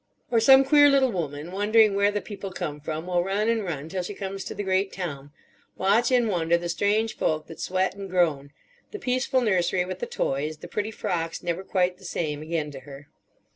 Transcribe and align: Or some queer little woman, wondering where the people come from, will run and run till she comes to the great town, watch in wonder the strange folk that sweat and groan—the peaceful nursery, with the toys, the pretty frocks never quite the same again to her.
Or 0.31 0.39
some 0.39 0.63
queer 0.65 0.89
little 0.89 1.11
woman, 1.11 1.51
wondering 1.51 1.93
where 1.93 2.09
the 2.09 2.21
people 2.21 2.51
come 2.51 2.79
from, 2.79 3.05
will 3.05 3.23
run 3.23 3.47
and 3.47 3.63
run 3.63 3.87
till 3.87 4.01
she 4.01 4.15
comes 4.15 4.43
to 4.45 4.55
the 4.55 4.63
great 4.63 4.91
town, 4.91 5.31
watch 5.77 6.11
in 6.11 6.25
wonder 6.27 6.57
the 6.57 6.69
strange 6.69 7.15
folk 7.15 7.45
that 7.45 7.59
sweat 7.59 7.93
and 7.93 8.09
groan—the 8.09 8.97
peaceful 8.97 9.41
nursery, 9.41 9.85
with 9.85 9.99
the 9.99 10.07
toys, 10.07 10.57
the 10.57 10.67
pretty 10.67 10.89
frocks 10.89 11.43
never 11.43 11.63
quite 11.63 11.99
the 11.99 12.05
same 12.05 12.41
again 12.41 12.71
to 12.71 12.79
her. 12.79 13.09